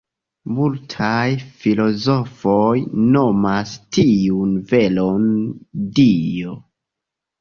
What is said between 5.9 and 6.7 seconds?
“Dio”.